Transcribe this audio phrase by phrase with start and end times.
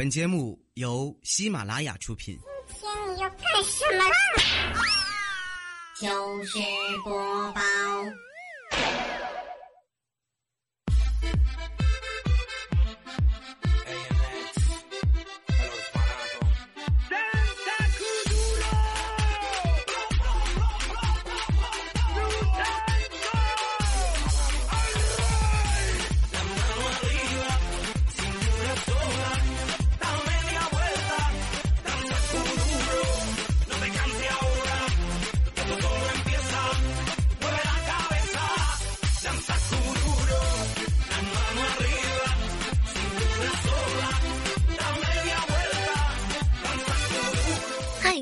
[0.00, 2.34] 本节目由喜马拉雅出品。
[2.68, 4.14] 今天你要干什么啦？
[6.00, 6.58] 就是
[7.04, 7.12] 播
[7.52, 7.60] 报。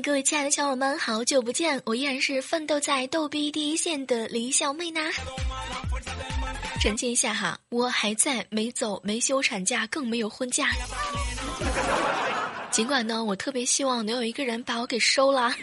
[0.09, 1.79] 各位亲爱的小伙伴们，好久不见！
[1.85, 4.99] 我依然是奋斗在逗逼第一线的李小妹呢。
[6.81, 10.71] 澄清一下哈，我还在，没走，没休产假，更没有婚假。
[12.71, 15.53] 尽管呢，我特别希望能有一个人把我给收了。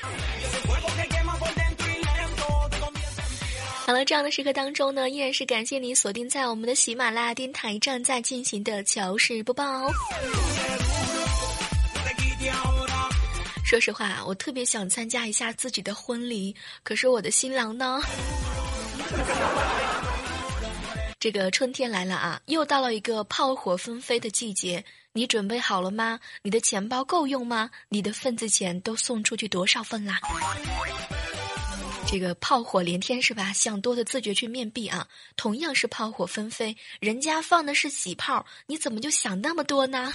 [3.85, 9.93] 好了，这样的时刻当中呢，依然是感谢你锁定在我们的喜马拉雅电台正在进行的糗事播报哦。
[13.67, 18.01] 说实话，我特别想参加一下自己的婚礼，可是我的新郎呢？
[21.19, 26.21] 这个春天来了啊，又到了一个炮火纷飞的季节，你准备好了吗？
[26.43, 27.69] 你的钱包够用吗？
[27.89, 30.21] 你的份子钱都送出去多少份啦？
[32.07, 33.53] 这个炮火连天是吧？
[33.53, 35.09] 想多的自觉去面壁啊！
[35.37, 40.13] 同样是炮火纷飞，人家放的是喜炮，你怎么就想那么多呢？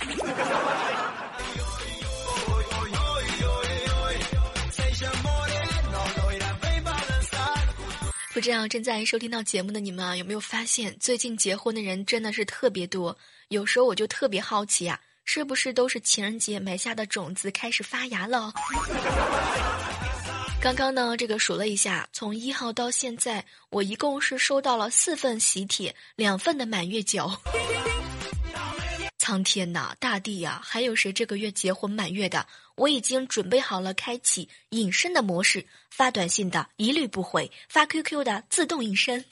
[8.33, 13.17] 不知道正在收听到节目的你们啊，有没有发现最近结婚的人真的是特别多？
[13.49, 18.53] 有时候我就特别好奇啊，是不是都是情人节埋下的种子开始发芽了？
[20.61, 27.29] 刚刚呢，这个数了一下，从一号到现在，我一共是收到了四份喜帖，两份的满月酒。
[29.17, 32.47] 苍天呐，大地呀，还有谁这个月结婚满月的？
[32.81, 39.23] 我已经准备好了开启隐身的模式，发短信的一律不回，发 QQ 的自动隐身。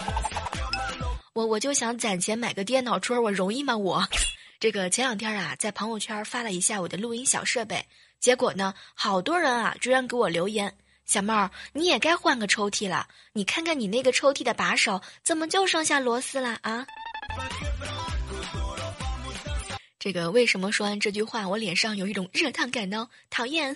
[1.34, 3.76] 我我就想攒钱买个电脑桌，我容易吗？
[3.76, 4.08] 我
[4.60, 7.88] 这个前两天啊，在朋友圈发了一下我的录音小设备，
[8.20, 10.78] 结果呢，好多人啊居然给我留言
[11.08, 16.86] ：“小妹儿，你也该换个抽屉了，你看看你那个抽屉的把手，怎么就剩下螺丝了啊？”
[20.10, 23.08] 这个为什么说完这句话，我脸上有一种热烫感呢？
[23.30, 23.76] 讨厌！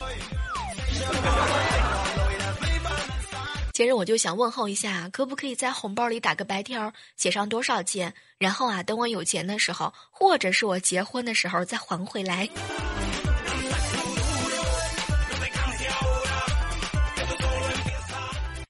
[3.72, 12.50] 接着我就想问候一下，可不可以在红包里打个白条，写上多少钱，然后啊，等我有钱的时候，或者是我结婚的时候再还回来。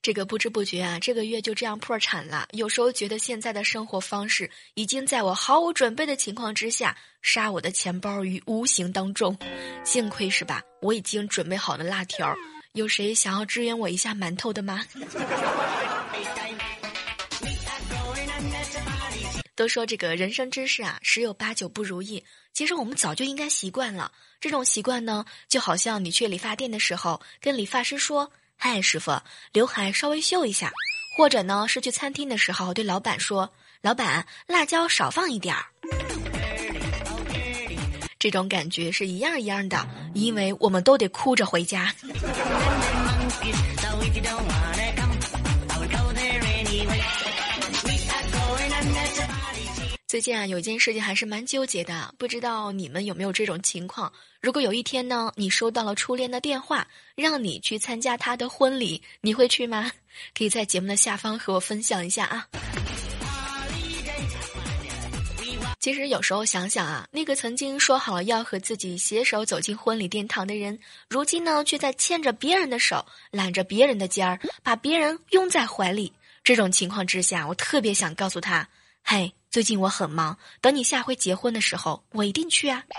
[0.04, 2.46] 这个不知不觉啊，这个月就这样破产了。
[2.52, 9.40] 有时候觉得现在的生活方式已经在我毫无准备的情况之下，杀我的钱包于无形当中。
[9.86, 10.62] 幸亏是吧？
[10.82, 12.36] 我已经准备好了辣条，
[12.74, 14.86] 有谁想要支援我一下馒头的吗？
[19.56, 22.22] 都说这个人生之事啊，十有八九不如意。
[22.52, 24.12] 其实我们早就应该习惯了
[24.42, 28.30] 这种习惯呢，就好像你去理发店的时候，跟理发师说。
[28.66, 29.12] 嗨，师傅，
[29.52, 30.72] 刘海稍微修一下，
[31.18, 33.52] 或者呢是去餐厅的时候对老板说
[33.84, 35.66] ：“老板，辣椒少放一点儿。”
[38.18, 41.94] 这种感觉是一样一样的，因为我们都得哭着回家。
[50.14, 54.14] 最近啊，有一件事情还是蛮纠结的，不知道你们有没有这种情况？
[54.40, 59.92] 如果有一天呢，你收到了初恋的电话，让你去参加他的婚礼，你会去吗？
[60.38, 62.48] 可以在节目的下方和我分享一下啊。
[65.80, 70.78] 其实有时候想想啊，那个曾经说好了要和自己携手走进婚礼殿堂的人，
[71.10, 76.14] 如今呢，却在牵着别人的手，揽着别人的肩儿，把别人拥在怀里。
[76.44, 78.70] 这种情况之下，我特别想告诉他。
[79.06, 82.84] 嘿，最近我很忙，等你下回结婚的时候，我一定去啊。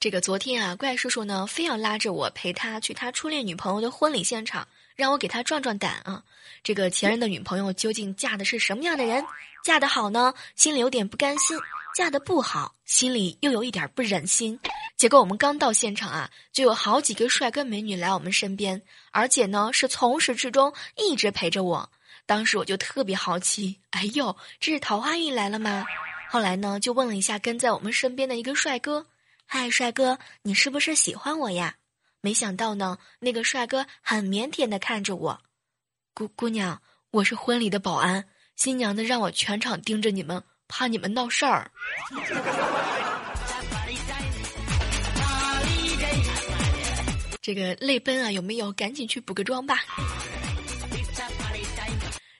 [0.00, 6.24] 这个昨天啊，怪叔叔呢非要拉着我陪他去他初恋女朋友的婚礼现场，让我给他壮壮胆啊。
[6.64, 9.24] 这个前任的女朋友究竟嫁的是什么样的人？
[9.62, 11.56] 嫁得好呢，心里有点不甘心；
[11.94, 14.58] 嫁得不好，心里又有一点不忍心。
[14.96, 18.82] 结果我们刚到现场啊，就有好几个帅哥美女来我们身边，
[19.12, 21.88] 而且呢是从始至终一直陪着我。
[22.26, 25.84] 当时我就特别好奇，哎呦，这是桃花运来了吗？
[26.28, 29.06] 后来呢，就问了一下跟在我们身边的一个帅哥
[29.46, 31.76] ：“嗨，帅哥，你是不是喜欢我呀？”
[32.20, 35.40] 没想到呢，那个帅哥很腼腆的看着我
[36.12, 36.82] ：“姑姑娘，
[37.12, 38.24] 我是婚礼的保安，
[38.56, 40.42] 新娘子让我全场盯着你们，
[40.76, 41.70] 怕你们闹事儿。”
[47.40, 48.72] 这个泪奔啊，有没有？
[48.72, 49.76] 赶紧去补个妆吧。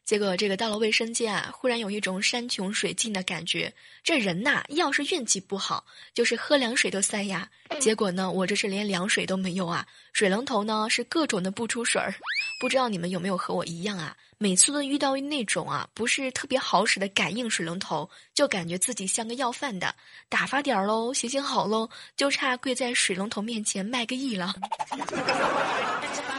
[0.05, 3.73] 结果这个到了卫生间啊，忽然有一种山穷水尽的感觉。
[4.03, 7.49] 这人呐，要是运气不好，就是喝凉水都塞牙。
[7.81, 12.15] 结果呢，我这是连凉水都没有啊，水龙头呢是各种的不出水儿。
[12.61, 14.15] 不知道你们有没有和我一样啊？
[14.37, 19.95] 每次都遇到那种啊不是特别好使的感应水龙头，就感觉自己像个要饭的。
[20.29, 24.55] 打发点儿喽，行行好喽，就差跪在水龙头面前卖个艺了。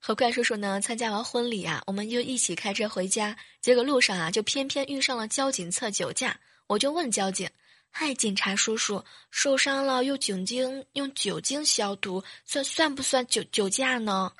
[0.00, 3.34] 和怪叔叔呢参加完婚礼啊，我们就一起开车回家。
[3.62, 6.38] 结果路上啊，就偏偏遇上了交警测酒驾。
[6.66, 7.48] 我就问交警
[7.90, 14.30] ：“嗨，警察叔叔，受伤了用酒精用酒精消毒，算算不算酒酒驾呢？”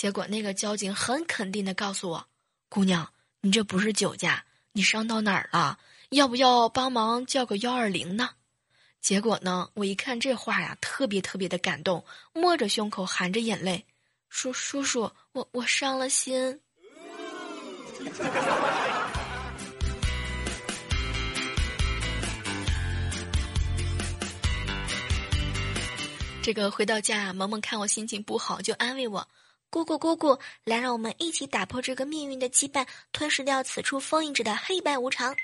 [0.00, 2.26] 结果那个交警很肯定的告诉我
[2.70, 3.06] ：“姑娘，
[3.42, 4.42] 你这不是酒驾，
[4.72, 5.78] 你伤到哪儿了？
[6.10, 8.30] 要不要帮忙叫个幺二零呢？”
[9.00, 13.86] 结果呢，我一看这话呀，特别特别的感动，摸着胸口含着眼泪。
[14.28, 16.60] 叔叔叔，我我伤了心。
[26.42, 29.28] 这个回到家，萌萌看我心情不好，就安慰我
[29.70, 35.34] ：“姑姑姑姑，来让我们一起打破这个命运的羁绊，吞噬掉此处封印着的黑白无常。”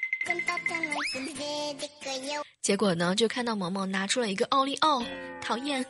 [2.62, 5.02] 结果呢，就看到萌萌拿出了一个奥利奥，
[5.40, 5.84] 讨厌。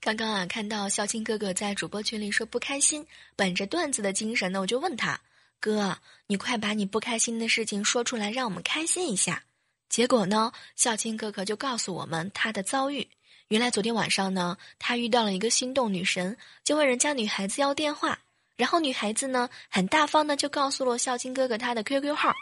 [0.00, 3.06] 刚刚啊，看到孝青哥哥在主播群里说不开心，
[3.36, 5.20] 本着段子的精神呢，我就问他
[5.60, 9.44] ：“哥，你快把你不开心的事情说出来，让我们开心一下。”
[9.88, 13.08] 结果呢，孝青哥哥就告诉我们他的遭遇。
[13.48, 18.18] 原来昨天晚上呢，他遇到了一个心动女神，就问人家女孩子要电话，
[18.56, 22.34] 然后女孩子呢很大方的就告诉了孝青哥哥他的 QQ 号。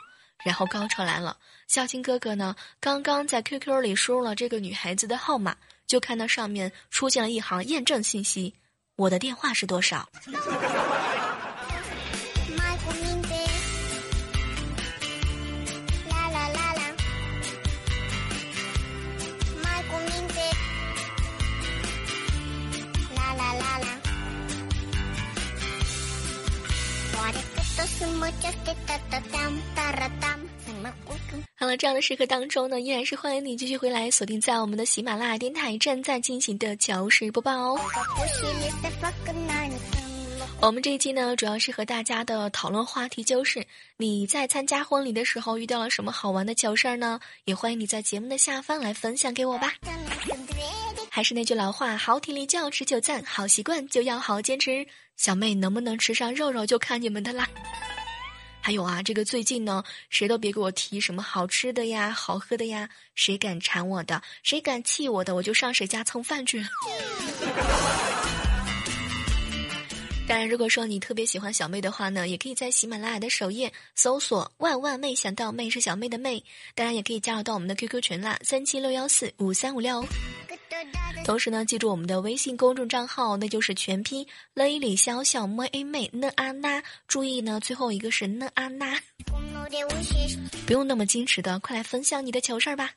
[0.43, 1.37] 然后高潮来了，
[1.69, 5.55] 孝青哥哥呢，刚刚在 QQ 里输入了这个女孩子的号码，
[5.87, 8.55] 就看到上面出现了一行验证信息：
[8.97, 10.09] 我的电话是多少？
[31.57, 37.81] 好了，这样的时刻当中呢，依然是欢迎你继续回来锁定在我们的喜马拉雅电台正在进行的糗事播报哦。
[40.61, 43.67] 我们这一期呢，主要是和大家的讨论话题就是
[43.99, 47.21] 你在参加婚礼的时候遇到了什么好玩的糗事儿呢？
[47.45, 49.75] 也欢迎你在节目的下方来分享给我吧。
[51.15, 54.85] 还是那句老话，好体力就要持久战，好习惯就要好坚持。
[55.17, 57.49] 小妹能不能吃上肉肉，就看你们的啦。
[58.61, 66.67] 还有啊，这个最近呢，谁都别给我提什么好吃的呀、好喝的呀，谁敢馋我的，谁敢气我的，我就上谁家蹭饭去。
[70.27, 76.43] 当然，如果说你特别喜欢小妹的话呢，也可以在喜马拉雅的首页搜索“万万没想到妹是小妹的妹”，
[76.75, 80.05] 当然也可以加入到我们的 QQ 群啦，三七六幺四五三五六。
[81.25, 88.99] 同时呢，记住我们的微信公众账号，那就是全拼勒里小小么 a 妹呢安娜，注意呢，最后一个是呢啊那，
[90.67, 92.91] 不用那么矜持的，快来分享你的糗事儿吧。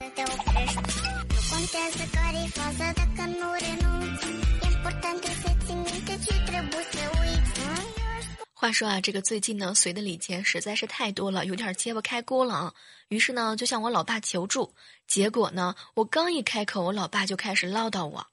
[8.60, 12.74] 话说啊，这个最近呢，随的礼钱实在是太多了，有点揭不开锅了啊。
[13.08, 14.74] 于是呢，就向我老爸求助。
[15.06, 18.26] 结果呢，我刚一开口，我老爸就开始唠叨我：“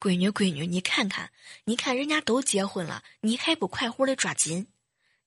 [0.00, 1.30] 闺女，闺女，你看看，
[1.62, 4.66] 你看人家都结婚了，你还不快活的抓紧？”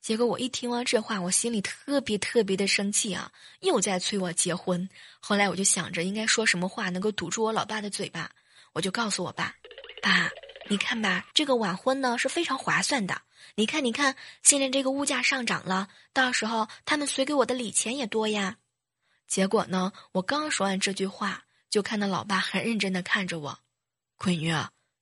[0.02, 3.32] 结果我一听完这话，我心里特别特别的生气啊，
[3.62, 4.90] 又在催我结婚。
[5.22, 8.30] 后来我就想着应该说什么话能够堵住我老爸的嘴巴，
[8.74, 9.56] 我就告诉我爸
[10.04, 10.30] ：“爸，
[10.72, 13.24] 你看吧，这个晚婚呢是非常划算的。”
[13.56, 18.56] 你看，你看，现在这个物价上涨了，到时候他们随给我的礼钱也多呀。
[19.28, 23.60] 结果呢，我刚说完这句话，就看到老爸很认真的看着我，
[24.18, 24.56] 闺女，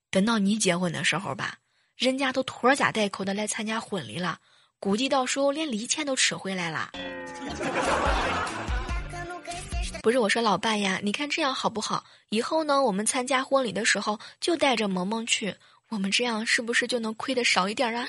[0.09, 1.59] 等到你结婚的时候吧，
[1.95, 4.39] 人家都拖家带口的来参加婚礼了，
[4.79, 6.91] 估计到时候连礼钱都吃回来了。
[10.01, 12.03] 不是我说，老爸呀，你看这样好不好？
[12.29, 15.53] 以后呢，我们参加婚礼的时候就带着萌萌去，
[15.89, 18.07] 我们这样是不是就能亏的少一点啊？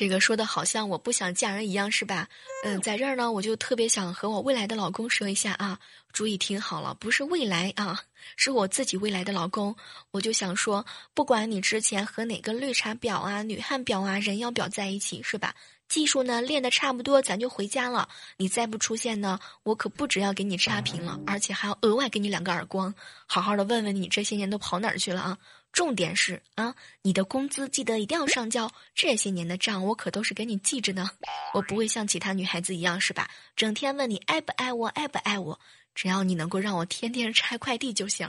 [0.00, 2.26] 这个说的好像我不想嫁人一样，是吧？
[2.64, 5.78] 嗯，在这儿呢，我就特别想和我未来的老公说一下啊，
[6.10, 8.00] 注意听好了，不是未来啊，
[8.34, 9.76] 是我自己未来的老公。
[10.10, 15.54] 我就想说，不管你之前和哪个绿茶婊啊、女汉婊啊、人妖婊在一起，是吧？
[15.86, 18.08] 技术呢练的差不多，咱就回家了。
[18.38, 22.94] 你再不出现呢，我可不只要给你差评了，而且还要额外给你两个耳光，
[23.26, 25.38] 好好的问问你这些年都跑哪儿去了啊！
[25.72, 31.10] 重点是啊，你的工资记得一定要上交，这些年的账我可都是给你记着呢。
[31.54, 33.28] 我不会像其他女孩子一样，是吧？
[33.56, 35.58] 整天问你爱不爱我，爱不爱我，
[35.94, 38.28] 只要你能够让我天天拆快递就行。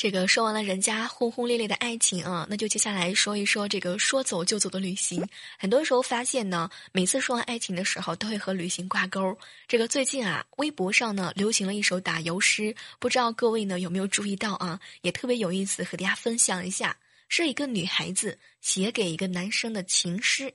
[0.00, 5.28] 这个说完了人家轰轰烈烈的爱情啊，那就接下来说一说这个说走就走的旅行。
[5.58, 9.36] 很多时候发现呢，每次说完爱情的时候，都会和旅行挂钩。
[9.68, 14.80] 这个最近啊，微博上呢流行了一首打油诗，不知道各位呢有没有注意到啊？
[15.02, 16.96] 也特别有意思，和大家分享一下，
[17.28, 20.54] 是一个女孩子写给一个男生的情诗。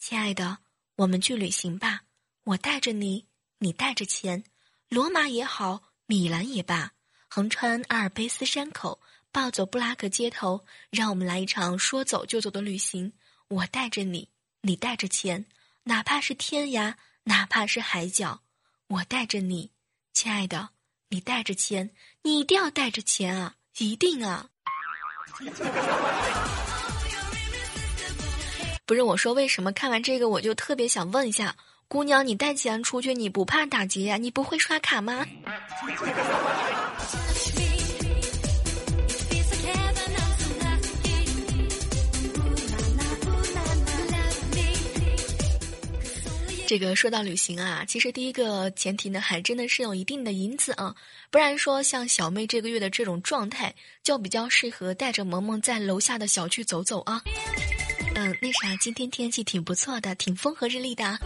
[0.00, 0.58] 亲爱的，
[0.96, 2.02] 我们去旅行吧，
[2.42, 3.26] 我带着你，
[3.60, 4.42] 你带着钱，
[4.88, 6.90] 罗马也好，米兰也罢。
[7.34, 9.00] 横穿阿尔卑斯山口，
[9.32, 13.12] 暴走布拉格街头，让我们来一场说走就走的旅行。
[13.48, 14.28] 我带着你，
[14.60, 15.44] 你带着钱，
[15.82, 18.42] 哪怕是天涯，哪怕是海角，
[18.86, 19.72] 我带着你，
[20.12, 20.68] 亲爱的，
[21.08, 21.90] 你带着钱，
[22.22, 24.48] 你一定要带着钱啊，一定啊！
[28.86, 31.56] 不是我说，为什么看完这个我就特别想问一下，
[31.88, 34.16] 姑娘，你带钱出去，你不怕打劫呀？
[34.16, 35.24] 你不会刷卡吗？
[46.66, 50.96] 这个说到旅行啊，其实第一个前提呢，还真的是有一定的银子啊，
[51.30, 53.72] 不然说像小妹这个月的这种状态，
[54.02, 57.22] 就比较适合带着萌萌在楼下的小区走走啊。
[58.16, 61.18] 嗯，那啥，今天天气挺不错的，挺风和日丽的。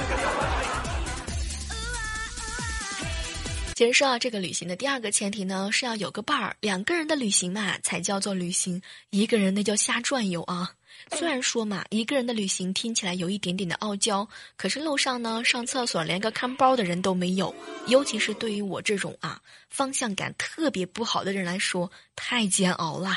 [3.74, 10.72] 其实说到这个旅行的第二个前提呢，是要有个伴儿，两个人的旅行嘛，才叫做旅行，一个人那叫瞎转悠啊。
[11.12, 14.28] 虽然说嘛，一个人的旅行听起来有一点点的傲娇，
[14.58, 17.54] 可是路上呢，上厕所连个看包的人都没有，
[17.86, 19.40] 尤其是对于我这种啊
[19.70, 23.14] 方向感特别不好的人来说，太煎熬了。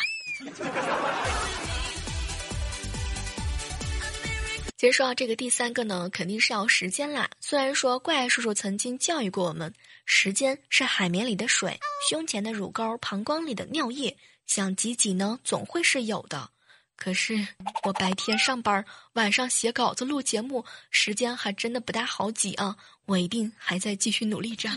[4.83, 7.29] 其实说到这个第三个呢，肯定是要时间啦。
[7.39, 9.73] 虽然说怪叔叔曾经教育过我们，
[10.03, 16.49] 时间是海绵里的水，胸前的乳沟，膀胱里的尿液，想挤挤呢，总会是有的。
[16.97, 17.47] 可是
[17.83, 22.75] 我白天上班，晚上写稿子、录节目，时间还真的不大好挤啊！
[23.05, 24.69] 我一定还在继续努力着。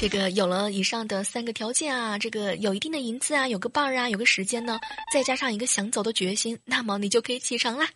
[0.00, 4.80] 这个有了以上的三个条件啊，这个有一定的银子啊，有个伴儿啊，有个时间呢，
[5.12, 7.86] 再加上一个想走的决心，那么你就可以启程啦。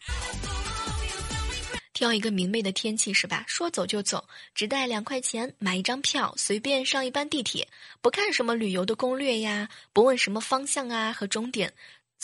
[1.94, 3.42] 挑一个明媚的天气是吧？
[3.48, 4.22] 说走就走，
[4.54, 7.66] 只带两块钱买一张票，随便上一班地铁，
[8.02, 11.72] 不看什么旅游的攻略呀，不问什么方向啊和终点，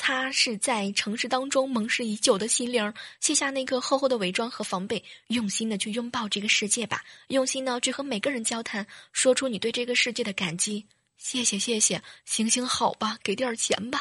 [0.01, 2.91] 擦拭在城市当中蒙氏已久的心灵，
[3.21, 10.87] 卸下那个厚厚的伪装和防备，用心的去拥抱这个世界吧，用心呢去和每个人交谈，说出你对这个世界的感激。
[11.19, 14.01] 谢谢谢谢，行行好吧，给点钱吧。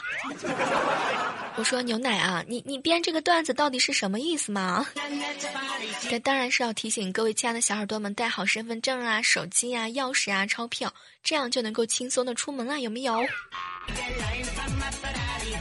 [1.59, 4.87] 我说牛奶啊，你你编这个段子到底是什么意思嘛？
[6.09, 13.19] 这当然是要提醒各位亲爱的小耳朵们带好身份证啊、手机啊、钥匙啊、钞票，这样就能够轻松的出门了，有没有？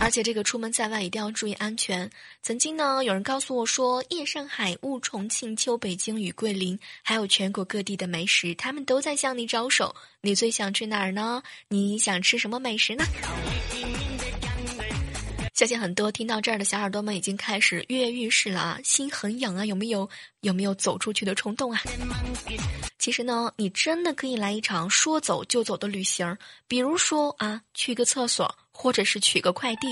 [0.01, 2.09] 而且这个出门在外一定要注意安全。
[2.43, 9.95] 曾经呢，有人告诉我说，夜上海、雾重庆、秋北京与桂林，还有全国各地的美食，他们都在向你招手。
[10.21, 11.43] 你最想去哪儿呢？
[11.69, 13.05] 你想吃什么美食呢？
[15.55, 20.09] 相信很多听到这儿的小耳朵们已经开始跃跃欲试了啊，心很痒啊，有没有
[20.43, 21.83] 有没有走出去的冲动啊？
[22.97, 26.37] 其实呢，你真的可以来一场说走就走的旅行，
[26.69, 29.89] 比如说啊，去个厕所，或者是取个快递。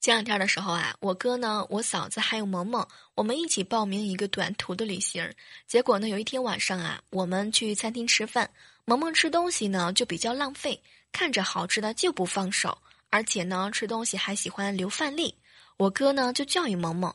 [0.00, 2.86] 前两天的时候啊，我哥呢、我嫂子还有萌萌，
[3.16, 5.28] 我们一起报名一个短途的旅行。
[5.66, 8.48] 结果呢，有一天晚上啊，我们去餐厅吃饭，
[8.84, 12.78] 萌萌吃东西呢就比较浪费，看着好吃的就不放手，
[13.10, 15.34] 而且呢吃东西还喜欢留饭粒。
[15.78, 17.12] 我哥呢就教育萌萌：“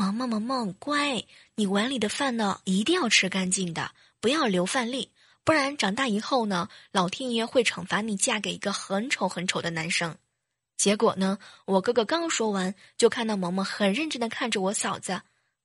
[0.00, 1.26] 萌萌萌萌，乖，
[1.56, 5.10] 你碗里的饭呢一定要吃干净的，不要留饭粒，
[5.44, 10.16] 不然长大以后呢，老天爷会惩罚你嫁给一个很丑很丑的男生。”
[10.78, 15.20] 结果呢，我哥哥刚说完，就看到萌萌很认真的看着我嫂子。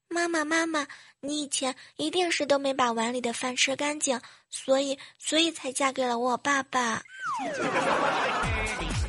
[0.10, 0.86] 妈妈，妈妈，
[1.22, 7.02] 你以前一定是都没把碗里的饭吃干净，所以，所以才嫁给了我爸爸。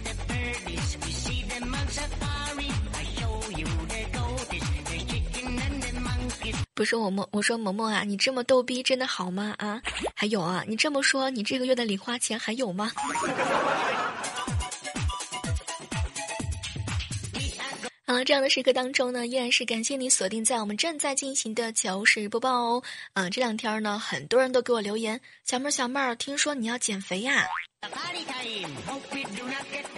[6.77, 9.55] 不是我萌，我说萌萌啊，你这么逗逼真的好吗？
[9.57, 9.81] 啊，
[10.15, 12.93] 还有啊，你这么说，你这个月的零花钱还有吗？
[18.07, 22.83] 好了，这样的时刻当中呢，依然是感谢你锁定在我们正在进行的糗事播报哦。
[23.15, 27.47] 啊，这两天呢，很多人都给我留言，小妹儿小妹儿，听说你要减肥呀？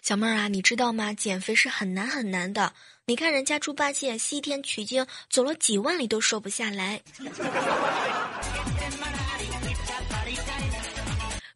[0.04, 1.12] 小妹儿啊，你知道吗？
[1.12, 2.72] 减肥是很难很难的。
[3.08, 7.00] 你看人家猪八戒西天取经，走了几万里都瘦不下来。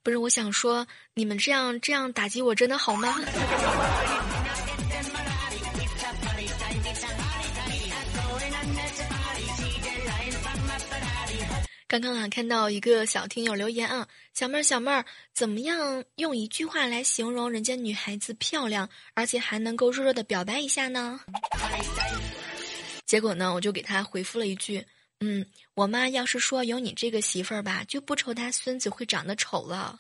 [0.02, 3.21] 不是，我想说，你们这样这样打击我，真的好吗？
[11.93, 21.21] 刚刚啊，看到一个小听友留言啊，小妹儿小妹儿，怎么样用一句话来形容人家女孩子漂亮，而且还能够弱弱的表白一下呢？
[23.05, 24.83] 结果呢，我就给他回复了一句，
[25.21, 25.45] 嗯，
[25.75, 29.99] 我妈要是说有你这个媳妇儿吧，就不愁她孙子会长得丑了。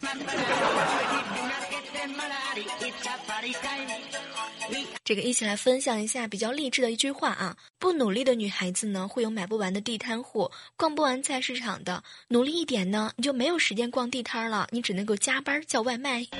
[5.04, 7.56] 这个一起来分享一下比较励志的一句话啊！
[7.80, 16.24] 不努力的女孩子呢，会有买不完的地摊货，逛不完菜市场的；努力一点呢，你就没有时间逛地摊了，你只能够加班叫外卖。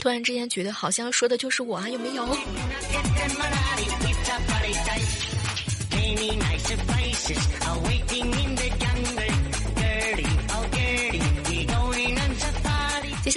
[0.00, 2.26] 突然之间觉得好像说的就是我啊，有没有？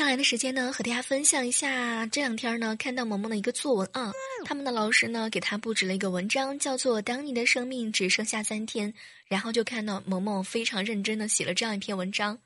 [0.09, 4.11] 来的时间呢，和大家分享一下这两天呢看到萌萌的一个作文啊，
[4.43, 8.91] 他们的老师呢给他布置了一个文章，叫做《当你的生命只剩下三天》，
[9.27, 12.39] 然后就看到萌萌非常认真的写了这样一篇文章：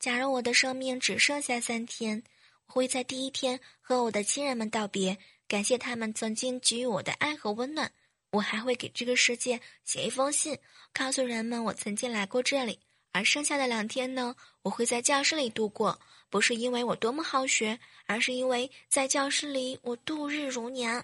[0.00, 2.20] 假如我的生命只剩下三天，
[2.66, 7.92] 我会在第一天和我的亲人们道别，感谢他们曾经给予我的爱和温暖。
[8.32, 10.58] 我还会给这个世界写一封信，
[10.92, 12.80] 告诉人们我曾经来过这里。
[13.12, 15.98] 而剩下的两天呢，我会在教室里度过，
[16.30, 21.02] 不是因为我多么好学，而是因为在教室里我度日如年。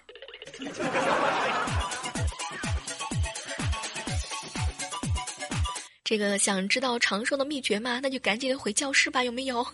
[6.03, 7.99] 这个想知道长寿的秘诀吗？
[8.03, 9.65] 那就赶紧回教室吧，有没有？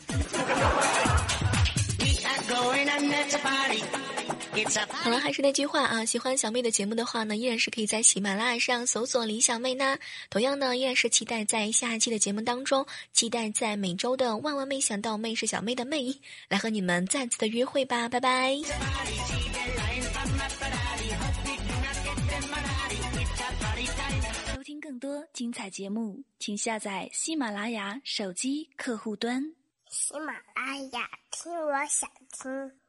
[4.90, 9.98] 好了，还是那句话啊，喜欢小妹的节目的话呢，依然是可以在喜马拉雅上搜索“李小妹”呢。
[10.30, 16.14] 同样呢，依然是期待在下一期的节目当中，期待在每周的万万没想到妹是小妹的妹
[16.50, 18.58] 来和你们再次的约会吧，拜拜。
[24.54, 29.42] 收听更多精彩节目，请下载喜马拉雅手机客户端。
[29.90, 32.81] 喜马拉雅，听我想听。